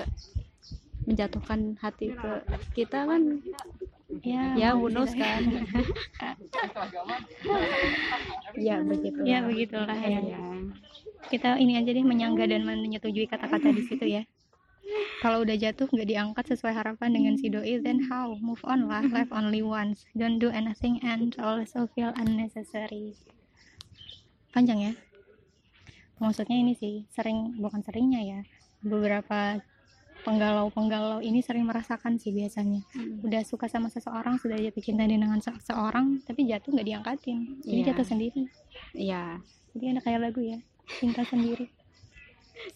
menjatuhkan 1.05 1.77
hati 1.77 2.11
ke 2.11 2.31
kita 2.73 3.05
kan 3.05 3.23
Ya, 4.23 4.55
ya 4.57 4.69
mau 4.73 4.87
bonus 4.87 5.13
ya. 5.13 5.19
kan 5.19 5.43
ya 8.57 8.77
begitu 8.81 9.19
Ya 9.23 9.39
begitulah 9.43 9.99
ya. 9.99 10.21
ya 10.23 10.41
kita 11.27 11.59
ini 11.59 11.75
aja 11.79 11.91
deh 11.91 12.07
menyangga 12.07 12.47
dan 12.47 12.63
menyetujui 12.63 13.27
kata-kata 13.27 13.75
di 13.75 13.83
situ 13.83 14.07
ya. 14.07 14.23
Kalau 15.19 15.43
udah 15.43 15.57
jatuh 15.59 15.91
nggak 15.91 16.07
diangkat 16.07 16.45
sesuai 16.55 16.71
harapan 16.77 17.11
dengan 17.11 17.35
si 17.35 17.51
doi 17.51 17.83
then 17.83 18.07
how? 18.07 18.31
Move 18.39 18.63
on 18.63 18.87
lah. 18.87 19.03
Life 19.03 19.33
only 19.35 19.65
once. 19.65 20.07
Don't 20.15 20.39
do 20.39 20.53
anything 20.55 21.03
and 21.03 21.35
also 21.43 21.91
feel 21.97 22.15
unnecessary. 22.15 23.19
Panjang 24.55 24.79
ya? 24.79 24.93
Maksudnya 26.23 26.57
ini 26.57 26.73
sih 26.79 27.03
sering 27.11 27.59
bukan 27.59 27.83
seringnya 27.83 28.23
ya. 28.23 28.41
Beberapa 28.87 29.59
penggalau-penggalau 30.23 31.19
ini 31.21 31.43
sering 31.43 31.67
merasakan 31.67 32.23
sih 32.23 32.31
biasanya. 32.31 32.87
Udah 33.27 33.43
suka 33.43 33.67
sama 33.67 33.91
seseorang 33.91 34.39
sudah 34.39 34.55
jatuh 34.55 34.83
cinta 34.85 35.03
dengan 35.03 35.43
seseorang 35.43 36.23
tapi 36.23 36.47
jatuh 36.47 36.71
nggak 36.71 36.87
diangkatin. 36.87 37.39
Jadi 37.67 37.79
Iya. 37.83 37.87
jatuh 37.91 38.07
sendiri. 38.07 38.43
Iya. 38.95 39.43
Jadi 39.75 39.85
ada 39.91 40.01
kayak 40.07 40.21
lagu 40.31 40.41
ya 40.41 40.61
cinta 40.87 41.23
sendiri. 41.27 41.67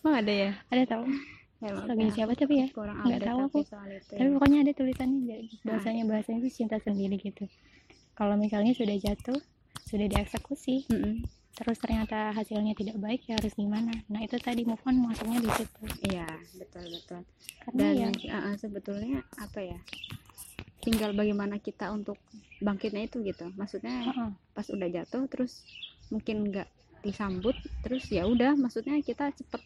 Emang 0.03 0.15
ada 0.21 0.33
ya? 0.33 0.53
Ada 0.69 0.99
tahu. 0.99 1.05
Emang 1.61 1.85
lagunya 1.85 2.09
ada. 2.09 2.17
siapa 2.17 2.33
tapi 2.37 2.55
ya? 2.65 2.67
Kurang 2.73 2.97
Nggak 3.05 3.23
tahu 3.25 3.39
aku. 3.47 3.59
itu. 3.63 3.75
Tapi 4.17 4.29
ya. 4.29 4.35
pokoknya 4.37 4.59
ada 4.65 4.73
tulisannya 4.73 5.21
jadi 5.29 5.49
bahasanya 5.65 6.03
bahasanya 6.09 6.39
itu 6.45 6.51
cinta 6.65 6.77
sendiri 6.81 7.17
gitu. 7.21 7.45
Kalau 8.17 8.35
misalnya 8.37 8.73
sudah 8.73 8.97
jatuh 8.97 9.39
sudah 9.89 10.07
dieksekusi 10.07 10.87
Mm-mm. 10.93 11.25
terus 11.51 11.83
ternyata 11.83 12.31
hasilnya 12.31 12.79
tidak 12.79 12.97
baik 13.01 13.27
ya 13.27 13.37
harus 13.37 13.53
gimana? 13.59 13.91
Nah 14.07 14.23
itu 14.23 14.39
tadi 14.41 14.63
move 14.65 14.81
on 14.87 14.97
maksudnya 15.03 15.41
di 15.41 15.51
situ. 15.57 15.83
Iya 16.09 16.29
betul 16.57 16.85
betul. 16.89 17.21
Karena 17.65 17.87
dan 17.93 18.13
ya 18.21 18.39
ah, 18.39 18.57
sebetulnya 18.57 19.21
apa 19.37 19.61
ya? 19.61 19.79
Tinggal 20.81 21.13
bagaimana 21.13 21.61
kita 21.61 21.93
untuk 21.93 22.17
bangkitnya 22.65 23.05
itu 23.05 23.21
gitu. 23.21 23.53
Maksudnya 23.53 23.93
heeh, 24.09 24.31
pas 24.57 24.67
udah 24.73 24.89
jatuh 24.89 25.29
terus 25.29 25.61
mungkin 26.09 26.49
nggak 26.49 26.69
disambut 27.01 27.57
terus 27.85 28.05
ya 28.13 28.25
udah 28.29 28.57
maksudnya 28.57 28.97
kita 29.01 29.33
cepet 29.33 29.63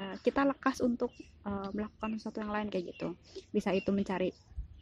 eh, 0.00 0.16
kita 0.24 0.44
lekas 0.48 0.80
untuk 0.84 1.12
eh, 1.46 1.68
melakukan 1.72 2.16
sesuatu 2.20 2.40
yang 2.44 2.52
lain 2.52 2.68
kayak 2.68 2.94
gitu. 2.96 3.16
Bisa 3.52 3.72
itu 3.72 3.90
mencari 3.92 4.30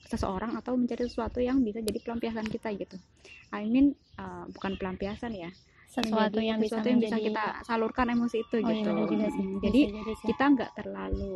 seseorang 0.06 0.54
atau 0.54 0.78
mencari 0.78 1.04
sesuatu 1.10 1.42
yang 1.42 1.60
bisa 1.62 1.82
jadi 1.82 1.98
pelampiasan 2.02 2.46
kita 2.46 2.70
gitu. 2.74 2.96
I 3.54 3.66
mean 3.66 3.94
eh, 4.18 4.44
bukan 4.54 4.78
pelampiasan 4.78 5.34
ya. 5.34 5.50
Sesuatu 5.88 6.36
yang 6.38 6.60
bisa 6.60 6.78
sesuatu 6.78 6.88
yang 6.92 7.00
bisa 7.00 7.16
menjadi 7.16 7.28
kita 7.32 7.44
salurkan 7.64 8.06
emosi 8.12 8.36
itu 8.44 8.56
oh 8.60 8.68
iya 8.68 8.84
gitu 8.84 9.26
sih 9.32 9.44
Mm, 9.48 9.56
Bisa 9.56 9.64
jadi 9.64 9.80
kita 10.20 10.44
nggak 10.52 10.70
terlalu 10.76 11.32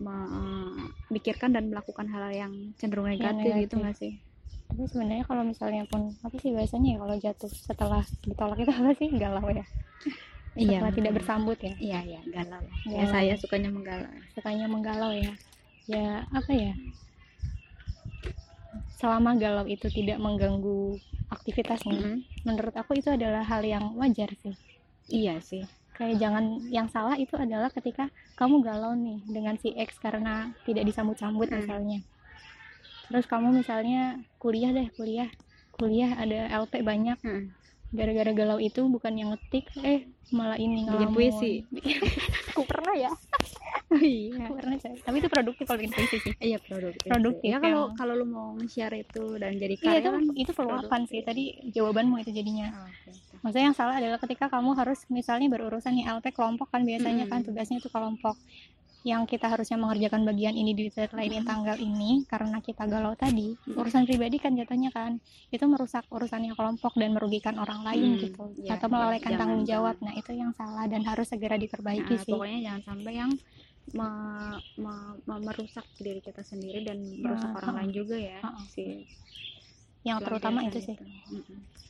memikirkan 0.00 1.52
dan 1.52 1.68
melakukan 1.68 2.08
hal 2.08 2.32
yang 2.32 2.52
cenderung 2.80 3.12
negatif, 3.12 3.44
gitu 3.44 3.76
negatif. 3.76 3.76
nggak 3.76 3.96
sih 4.00 4.12
tapi 4.70 4.86
sebenarnya 4.86 5.24
kalau 5.26 5.42
misalnya 5.42 5.82
pun 5.84 6.14
apa 6.22 6.36
sih 6.38 6.54
biasanya 6.54 6.94
ya 6.94 6.98
kalau 7.02 7.16
jatuh 7.18 7.50
setelah 7.50 8.02
ditolak 8.22 8.58
itu 8.62 8.70
apa 8.70 8.90
sih? 8.94 9.08
Galau 9.12 9.46
ya? 9.50 9.66
Setelah 10.54 10.92
tidak 10.94 11.12
bersambut 11.18 11.58
ya? 11.58 11.74
Iya 11.76 12.00
iya 12.06 12.20
galau. 12.26 12.62
Ya 12.86 13.02
Galau. 13.02 13.12
saya 13.12 13.32
sukanya 13.34 13.70
menggalau. 13.70 14.10
Sukanya 14.32 14.66
menggalau 14.70 15.10
ya. 15.10 15.32
Ya 15.90 16.22
apa 16.30 16.52
ya? 16.54 16.72
Selama 19.00 19.34
galau 19.34 19.64
itu 19.66 19.88
tidak 19.88 20.20
mengganggu 20.20 21.00
aktivitasnya 21.30 21.94
Mm-mm. 21.94 22.16
menurut 22.44 22.74
aku 22.74 22.98
itu 22.98 23.08
adalah 23.08 23.40
hal 23.42 23.62
yang 23.64 23.96
wajar 23.96 24.28
sih. 24.38 24.54
Iya 25.08 25.40
sih. 25.40 25.64
Kayak 25.96 26.16
jangan 26.20 26.44
yang 26.68 26.88
salah 26.88 27.16
itu 27.16 27.36
adalah 27.36 27.68
ketika 27.68 28.08
kamu 28.36 28.60
galau 28.60 28.92
nih 28.96 29.20
dengan 29.26 29.56
si 29.56 29.72
X 29.74 29.96
karena 29.98 30.52
tidak 30.64 30.84
disambut-sambut 30.86 31.48
Hmm. 31.48 31.58
misalnya 31.60 31.98
terus 33.10 33.26
kamu 33.26 33.52
misalnya 33.52 34.02
kuliah 34.36 34.70
deh 34.70 34.88
kuliah. 34.90 35.28
Kuliah 35.72 36.14
ada 36.14 36.38
LP 36.58 36.80
banyak. 36.80 37.18
Mm. 37.20 37.44
gara-gara 37.90 38.30
galau 38.30 38.62
itu 38.62 38.86
bukan 38.86 39.10
yang 39.12 39.34
ngetik 39.34 39.66
eh 39.82 40.06
malah 40.30 40.54
ini 40.54 40.86
Bikin 40.86 41.10
ngelamun. 41.10 41.10
puisi. 41.10 41.66
aku 42.50 42.62
pernah 42.62 42.94
ya. 42.96 43.10
Oh 43.90 43.98
iya. 43.98 44.46
Pernah 44.46 44.78
Coy. 44.78 44.94
tapi 45.02 45.16
itu 45.18 45.26
produktif 45.26 45.66
kalau 45.66 45.82
bikin 45.82 45.90
puisi 45.92 46.16
sih. 46.20 46.30
Iya 46.38 46.62
produktif. 46.62 47.10
Produktif 47.10 47.42
ya 47.44 47.58
kalau 47.58 47.90
yang- 47.90 47.96
kalau 47.98 48.14
lu 48.14 48.22
mau 48.24 48.54
nge-share 48.54 48.94
itu 48.96 49.34
dan 49.34 49.58
jadi 49.58 49.74
iya 49.74 49.82
karya 49.82 49.98
itu 49.98 50.08
kan 50.08 50.22
itu 50.38 50.52
peluapan 50.54 51.00
sih? 51.04 51.20
Tadi 51.20 51.44
jawabanmu 51.68 52.22
itu 52.22 52.30
jadinya. 52.30 52.70
Oh, 52.70 52.86
oke. 52.86 53.10
maksudnya 53.42 53.66
yang 53.66 53.74
salah 53.74 53.98
adalah 53.98 54.18
ketika 54.20 54.46
kamu 54.46 54.70
harus 54.76 55.02
misalnya 55.08 55.48
berurusan 55.48 55.90
nih 55.92 56.06
LP 56.06 56.30
kelompok 56.30 56.70
kan 56.70 56.86
biasanya 56.86 57.26
kan 57.26 57.42
Mm-mm. 57.42 57.50
tugasnya 57.50 57.82
itu 57.82 57.90
kelompok 57.90 58.38
yang 59.00 59.24
kita 59.24 59.48
harusnya 59.48 59.80
mengerjakan 59.80 60.28
bagian 60.28 60.52
ini 60.52 60.76
di 60.76 60.92
deadline 60.92 61.32
ini 61.32 61.40
tanggal 61.40 61.72
ini 61.74 62.28
karena 62.28 62.60
kita 62.60 62.84
galau 62.84 63.16
tadi 63.16 63.56
urusan 63.66 64.04
pribadi 64.04 64.36
kan 64.36 64.52
jatuhnya 64.52 64.92
kan 64.92 65.16
itu 65.48 65.64
merusak 65.64 66.04
urusannya 66.08 66.52
kelompok 66.52 66.92
dan 66.94 67.16
merugikan 67.16 67.56
orang 67.56 67.80
lain 67.80 68.12
Hmm, 68.12 68.20
gitu 68.20 68.44
iya, 68.60 68.76
atau 68.76 68.92
melalaikan 68.92 69.32
jangan, 69.32 69.40
tanggung 69.40 69.64
jawab. 69.64 69.96
Nah 69.98 70.12
itu 70.12 70.30
yang 70.32 70.52
salah 70.52 70.84
dan 70.84 71.00
harus 71.02 71.26
segera 71.26 71.56
diperbaiki 71.56 72.12
Nah, 72.12 72.20
sih. 72.20 72.28
pokoknya 72.30 72.58
jangan 72.62 72.82
sampai 72.86 73.12
yang 73.16 73.30
me- 73.90 74.60
me- 74.76 75.16
me- 75.24 75.42
merusak 75.42 75.86
diri 75.96 76.20
kita 76.20 76.44
sendiri 76.44 76.84
dan 76.84 77.00
merusak 77.16 77.50
Nah, 77.50 77.56
orang 77.56 77.72
ha-ha. 77.72 77.80
lain 77.80 77.90
juga 77.90 78.16
ya 78.16 78.38
Ha-ha. 78.38 78.60
si 78.66 79.08
yang 80.02 80.20
terutama 80.20 80.60
itu 80.62 80.76
sih. 80.78 80.96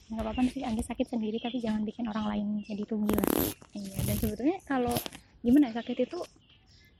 Nggak 0.08 0.22
apa-apa 0.24 0.40
sih 0.46 0.62
anda 0.62 0.78
sakit 0.80 1.06
sendiri 1.08 1.38
tapi 1.38 1.58
jangan 1.58 1.82
bikin 1.82 2.06
orang 2.06 2.26
lain 2.28 2.46
jadi 2.64 2.82
rugi 2.84 3.14
lah. 3.14 3.26
Iya, 3.72 3.98
dan 4.04 4.16
sebetulnya 4.16 4.58
kalau 4.64 4.94
gimana 5.40 5.70
ya, 5.70 5.78
sakit 5.78 5.98
itu 6.00 6.18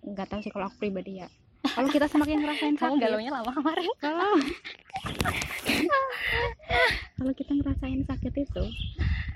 nggak 0.05 0.27
tahu 0.33 0.41
sih 0.41 0.53
kalau 0.53 0.69
aku 0.69 0.77
pribadi 0.81 1.21
ya. 1.21 1.29
Kalau 1.61 1.93
kita 1.93 2.09
semakin 2.09 2.41
ngerasain 2.41 2.77
kamu 2.81 2.97
sakit, 2.97 3.05
galaunya 3.05 3.31
lama 3.37 3.53
kemarin 3.53 3.93
kalau 4.01 4.33
kalau 7.21 7.33
kita 7.37 7.53
ngerasain 7.53 8.01
sakit 8.09 8.33
itu 8.33 8.65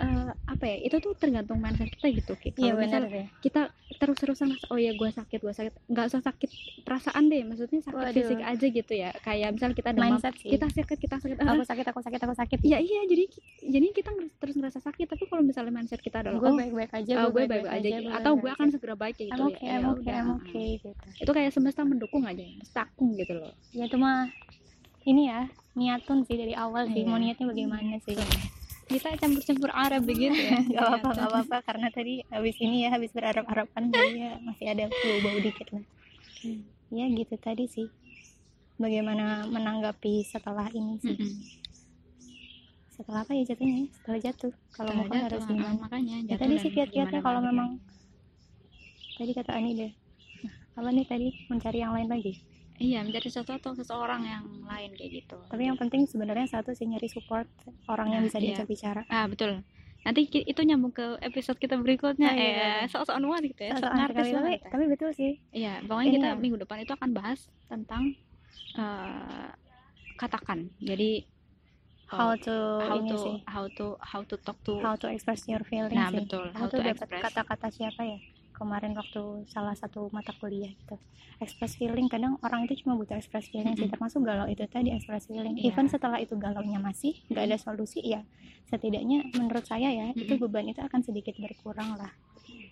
eh, 0.00 0.30
apa 0.48 0.64
ya 0.64 0.76
itu 0.88 0.96
tuh 1.04 1.12
tergantung 1.20 1.60
mindset 1.60 1.92
kita 1.92 2.06
gitu 2.16 2.32
iya 2.56 2.72
Kalau 2.72 3.08
deh 3.12 3.26
kita 3.44 3.62
terus-terusan 4.00 4.56
ngerasa 4.56 4.66
oh 4.72 4.78
ya 4.80 4.92
gue 4.96 5.10
sakit 5.12 5.38
gue 5.44 5.54
sakit 5.54 5.72
nggak 5.92 6.06
usah 6.08 6.22
sakit 6.24 6.50
perasaan 6.82 7.28
deh 7.28 7.44
maksudnya 7.44 7.80
sakit 7.84 8.00
Waduh. 8.00 8.16
fisik 8.16 8.40
aja 8.40 8.66
gitu 8.66 8.92
ya 8.96 9.10
kayak 9.20 9.48
misal 9.54 9.70
kita 9.76 9.92
demam 9.92 10.16
mindset 10.16 10.34
sih 10.40 10.48
kita 10.56 10.66
sakit 10.72 10.98
kita 10.98 11.16
sakit 11.20 11.36
ah, 11.44 11.52
aku 11.52 11.64
sakit 11.68 11.86
aku 11.92 12.00
sakit 12.00 12.20
aku 12.24 12.34
sakit 12.34 12.58
ya 12.64 12.78
iya 12.80 13.04
jadi 13.04 13.24
jadi 13.68 13.86
kita 13.92 14.10
terus 14.40 14.54
ngerasa 14.56 14.80
sakit 14.80 15.06
tapi 15.06 15.24
kalau 15.28 15.42
misalnya 15.44 15.72
mindset 15.76 16.00
kita 16.00 16.24
adalah 16.24 16.40
gue 16.40 16.50
oh 16.50 16.56
baik 16.56 16.72
baik 16.72 16.92
aja 16.96 17.12
oh, 17.20 17.28
gue 17.28 17.44
baik-baik 17.44 17.64
baik-baik 17.68 17.92
aja, 17.92 17.96
gue 18.00 18.12
atau 18.16 18.32
gue 18.32 18.40
baik-baik 18.40 18.56
akan 18.56 18.66
aja. 18.66 18.74
segera 18.74 18.94
baik 18.96 19.14
kayak 19.20 19.30
I'm 19.30 19.36
gitu 19.36 19.44
okay, 19.52 19.66
ya, 19.66 19.74
I'm 19.76 19.84
ya 19.84 19.88
okay, 19.92 20.00
udah, 20.00 20.16
I'm 20.16 20.24
ah. 20.24 20.36
okay 20.40 20.68
gitu. 20.80 20.88
itu 21.20 21.30
kayak 21.36 21.50
semesta 21.52 21.82
mendukung 21.84 22.24
aja 22.24 22.44
stakung 22.64 23.12
gitu 23.20 23.36
loh 23.36 23.52
Ya 23.74 23.90
itu 23.90 23.98
mah 23.98 24.30
ini 25.04 25.28
ya 25.28 25.46
niatun 25.74 26.24
sih 26.24 26.36
dari 26.38 26.54
awal 26.54 26.86
sih 26.88 27.02
Iya. 27.02 27.08
mau 27.08 27.18
niatnya 27.18 27.46
bagaimana 27.46 27.98
sih. 28.02 28.16
kita 28.84 29.16
campur-campur 29.16 29.72
Arab 29.72 30.04
begitu 30.04 30.36
ya 30.36 30.60
Gak 30.76 30.84
apa-apa, 31.00 31.10
apa-apa 31.16 31.56
karena 31.64 31.88
tadi 31.88 32.20
habis 32.28 32.56
ini 32.60 32.84
ya 32.84 32.92
habis 32.92 33.10
berharap-harapan 33.16 33.88
jadi 33.88 34.12
ya 34.12 34.32
masih 34.44 34.66
ada 34.68 34.84
bau-bau 34.92 35.38
dikit 35.40 35.68
lah. 35.72 35.84
Hmm. 36.44 36.60
Ya 36.92 37.04
gitu 37.08 37.34
tadi 37.40 37.64
sih. 37.64 37.88
Bagaimana 38.76 39.48
menanggapi 39.48 40.20
setelah 40.22 40.68
ini 40.68 41.00
sih? 41.00 41.16
Setelah 42.92 43.24
apa 43.24 43.32
ya 43.32 43.42
jatuhnya? 43.48 43.88
Setelah 43.90 44.18
jatuh. 44.20 44.52
Kalau 44.70 44.90
mau 44.94 45.06
kan 45.08 45.20
harus 45.26 45.42
ah, 45.42 45.48
gimana? 45.48 45.74
makanya 45.80 46.16
Ya, 46.28 46.36
tadi 46.36 46.54
sih 46.60 46.70
kiat-kiatnya 46.70 47.20
kalau 47.24 47.40
memang 47.40 47.80
tadi 49.16 49.32
kata 49.32 49.50
Ani 49.56 49.72
deh. 49.74 49.92
Nah, 50.44 50.54
apa 50.76 50.88
nih 50.92 51.06
tadi 51.08 51.28
mencari 51.48 51.78
yang 51.80 51.96
lain 51.96 52.08
lagi? 52.12 52.36
Iya 52.84 53.00
menjadi 53.00 53.28
sesuatu 53.32 53.72
seseorang 53.72 54.22
yang 54.22 54.44
lain 54.62 54.90
kayak 54.92 55.10
gitu 55.18 55.36
Tapi 55.44 55.62
yang 55.64 55.74
penting 55.74 56.04
sebenarnya 56.04 56.44
satu 56.46 56.70
sih 56.70 56.84
nyari 56.84 57.08
support 57.08 57.48
orang 57.86 58.08
yang 58.10 58.20
Nah, 58.20 58.26
bisa 58.26 58.38
iya. 58.38 58.52
diajak 58.52 58.68
bicara. 58.68 59.02
ah 59.08 59.24
betul 59.24 59.64
nanti 60.00 60.20
itu 60.28 60.60
nyambung 60.60 60.92
ke 60.92 61.16
episode 61.18 61.56
kita 61.56 61.74
berikutnya 61.74 62.28
Ah, 62.28 62.36
iya, 62.36 62.44
eh 62.44 62.52
iya. 62.52 62.72
sok-sokan 62.86 63.24
banget 63.24 63.44
gitu 63.50 63.62
ya 63.62 63.72
sok 63.72 63.82
Soal 63.82 63.96
ngartis 63.96 64.26
tapi, 64.28 64.52
ya. 64.52 64.68
tapi 64.68 64.84
betul 64.86 65.10
sih. 65.12 65.32
iya 65.50 65.74
pokoknya 65.80 66.10
kita 66.12 66.28
ya. 66.28 66.36
minggu 66.36 66.56
depan 66.58 66.78
itu 66.78 66.92
akan 66.92 67.10
bahas 67.10 67.40
tentang 67.64 68.02
eh, 68.74 69.48
katakan 70.14 70.68
jadi 70.78 71.24
How 72.04 72.30
oh, 72.30 72.34
to 72.36 72.56
how 72.84 72.96
ini 73.00 73.08
to 73.08 73.16
sih. 73.16 73.36
how 73.48 73.64
to 73.66 73.86
how 73.98 74.20
to 74.22 74.36
talk 74.36 74.60
to 74.62 74.76
How 74.78 74.92
to 74.94 75.08
express 75.08 75.48
your 75.48 75.64
feelings 75.64 75.96
nah 75.96 76.12
sih. 76.12 76.20
betul 76.20 76.52
how 76.52 76.68
tuh 76.68 76.78
to 76.78 76.84
dapat 76.84 77.00
express 77.00 77.22
kata-kata 77.24 77.68
siapa 77.72 78.02
ya 78.04 78.18
kemarin 78.54 78.94
waktu 78.94 79.44
salah 79.50 79.74
satu 79.74 80.08
mata 80.14 80.30
kuliah 80.38 80.70
gitu. 80.70 80.96
Express 81.42 81.74
feeling 81.74 82.06
kadang 82.06 82.38
orang 82.46 82.64
itu 82.64 82.86
cuma 82.86 82.94
butuh 82.94 83.18
express 83.18 83.50
feeling 83.50 83.74
sih. 83.74 83.90
Termasuk 83.90 84.22
galau 84.22 84.46
itu 84.46 84.62
tadi 84.70 84.94
express 84.94 85.26
feeling. 85.26 85.58
Iya. 85.58 85.74
even 85.74 85.90
setelah 85.90 86.22
itu 86.22 86.38
galaunya 86.38 86.78
masih 86.78 87.18
nggak 87.28 87.44
ada 87.50 87.56
solusi 87.58 88.00
ya 88.00 88.22
setidaknya 88.70 89.28
menurut 89.36 89.64
saya 89.66 89.92
ya 89.92 90.06
itu 90.16 90.34
Mm-mm. 90.34 90.48
beban 90.48 90.66
itu 90.70 90.80
akan 90.80 91.00
sedikit 91.04 91.36
berkurang 91.36 91.94
lah. 92.00 92.10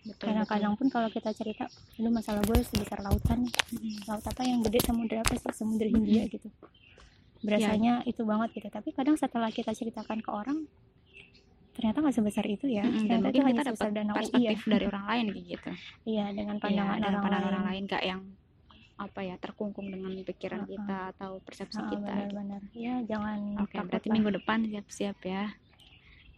Betul 0.03 0.35
kadang-kadang 0.35 0.75
pun 0.75 0.91
kalau 0.91 1.07
kita 1.13 1.31
cerita 1.31 1.71
lu 2.03 2.11
masalah 2.11 2.43
gue 2.43 2.59
sebesar 2.65 2.99
lautan 3.05 3.47
nih. 3.47 3.53
Betul. 3.53 3.79
Mm-mm. 3.79 4.09
laut 4.09 4.25
apa 4.25 4.43
yang 4.43 4.59
gede 4.65 4.79
samudra 4.83 5.21
apa 5.23 5.35
sih? 5.37 5.53
Samudra 5.53 5.89
Hindia 5.91 6.25
gitu. 6.27 6.49
Berasanya 7.43 8.07
itu 8.07 8.23
banget 8.23 8.49
gitu. 8.55 8.69
Tapi 8.71 8.95
kadang 8.95 9.19
setelah 9.19 9.51
kita 9.51 9.75
ceritakan 9.75 10.23
ke 10.23 10.31
orang 10.31 10.67
ternyata 11.73 11.99
nggak 11.99 12.15
sebesar 12.15 12.45
itu 12.47 12.67
ya 12.67 12.83
Mm-mm, 12.83 13.07
dan 13.07 13.19
ternyata 13.19 13.33
mungkin 13.35 13.45
kita 13.51 13.63
dapat 13.67 13.89
danau 13.91 14.13
iya 14.13 14.19
perspektif 14.19 14.59
dari 14.67 14.85
orang 14.93 15.05
lain 15.07 15.27
gitu 15.43 15.71
iya 16.05 16.25
dengan 16.31 16.55
Iya, 16.55 16.63
pandangan 16.63 16.95
dengan 16.95 17.09
orang, 17.09 17.23
pandangan 17.23 17.33
lain. 17.43 17.51
orang 17.51 17.65
lain 17.67 17.83
gak 17.87 18.05
yang 18.05 18.21
apa 18.95 19.21
ya 19.21 19.35
terkungkung 19.37 19.87
dengan 19.89 20.13
pikiran 20.23 20.61
Uh-uh. 20.61 20.71
kita 20.71 20.99
atau 21.11 21.31
persepsi 21.41 21.75
Ah, 21.77 21.89
kita 21.89 21.97
gitu. 21.97 22.07
benar-benar 22.07 22.63
ya 22.71 22.95
jangan 23.03 23.39
Oke, 23.59 23.75
takut 23.75 23.89
berarti 23.89 24.07
lah. 24.07 24.15
minggu 24.15 24.31
depan 24.33 24.59
siap-siap 24.65 25.19
ya. 25.23 25.43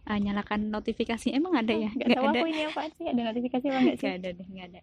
Ah, 0.03 0.17
nyalakan 0.17 0.69
notifikasi. 0.69 1.27
Emang 1.29 1.53
ada 1.53 1.69
ya? 1.71 1.89
nggak 1.93 2.07
Nggak 2.07 2.15
tahu 2.15 2.25
ada. 2.25 2.37
aku 2.37 2.47
ini 2.47 2.61
apa 2.63 2.81
sih 2.91 3.05
ada 3.05 3.21
notifikasi 3.23 3.65
apa 3.65 3.77
enggak 3.77 3.95
sih 3.95 4.05
Nggak 4.07 4.17
ada 4.17 4.29
deh, 4.31 4.47
nggak 4.47 4.67
ada. 4.67 4.81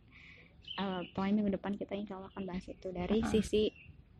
Eh, 0.74 1.00
pokoknya 1.10 1.34
minggu 1.34 1.52
depan 1.52 1.72
kita 1.74 1.92
insya 1.94 2.14
Allah 2.14 2.30
akan 2.30 2.42
bahas 2.44 2.64
itu 2.66 2.88
dari 2.88 3.18
Uh-uh. 3.18 3.30
sisi 3.30 3.62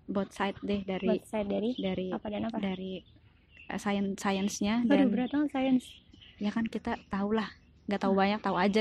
both 0.05 0.31
side 0.31 0.59
deh 0.61 0.83
dari 0.83 1.07
buat 1.09 1.23
saya 1.25 1.45
dari 1.45 1.71
dari 1.77 2.07
apa 2.11 2.27
dan 2.29 2.43
apa 2.45 2.59
dari 2.59 2.93
uh, 3.65 3.79
science 3.79 4.19
sainsnya 4.19 4.83
Aduh 4.83 4.91
dan 4.93 5.07
berat 5.09 5.31
banget 5.31 5.51
science 5.51 5.87
ya 6.41 6.51
kan 6.55 6.65
kita 6.65 6.97
tahu 7.13 7.37
lah 7.37 7.49
nggak 7.91 8.01
tahu 8.01 8.15
banyak 8.17 8.41
tahu 8.41 8.57
aja 8.57 8.81